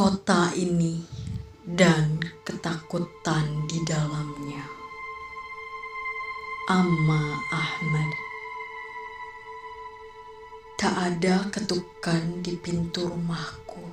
[0.00, 0.96] kota ini
[1.60, 4.64] dan ketakutan di dalamnya.
[6.72, 8.08] Amma Ahmad
[10.80, 13.84] Tak ada ketukan di pintu rumahku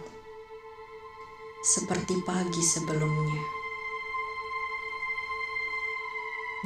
[1.59, 3.43] seperti pagi sebelumnya.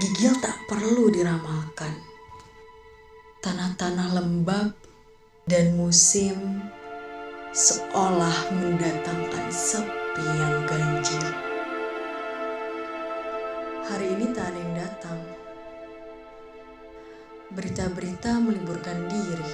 [0.06, 1.98] Gigil tak perlu diramalkan.
[3.42, 4.78] Tanah-tanah lembab
[5.50, 6.62] dan musim
[7.52, 9.21] seolah mendatangkan
[13.82, 15.20] Hari ini tak ada yang datang.
[17.50, 19.52] Berita-berita meliburkan diri.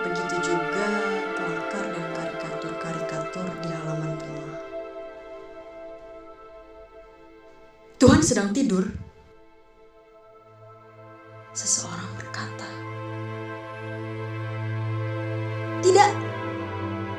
[0.00, 0.88] Begitu juga
[1.36, 4.60] pelakar dan karikatur-karikatur di halaman rumah.
[8.00, 8.88] Tuhan sedang tidur.
[11.52, 12.68] Seseorang berkata,
[15.84, 16.10] tidak,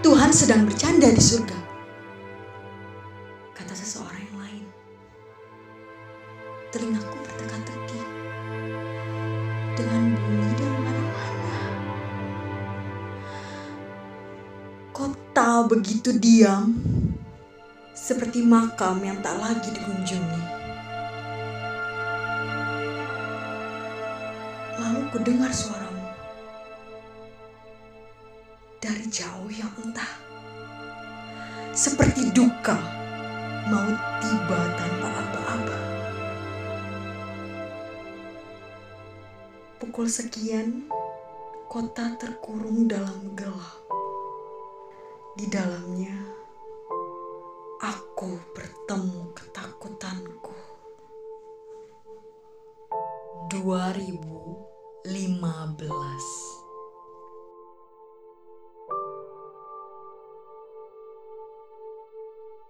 [0.02, 1.69] Tuhan sedang bercanda di surga.
[6.70, 8.02] Telingaku berteka-teki
[9.74, 11.58] dengan bunyi dari mana-mana.
[14.94, 16.78] Kota begitu diam,
[17.98, 20.44] seperti makam yang tak lagi dikunjungi.
[24.78, 26.06] Lalu ku dengar suaramu
[28.78, 30.14] dari jauh yang entah.
[31.74, 32.78] Seperti duka
[33.74, 33.90] mau
[34.22, 35.29] tiba tanpa aba-aba.
[39.80, 40.92] Pukul sekian,
[41.72, 43.80] kota terkurung dalam gelap.
[45.40, 46.20] Di dalamnya,
[47.80, 50.52] aku bertemu ketakutanku.
[53.56, 56.39] 2015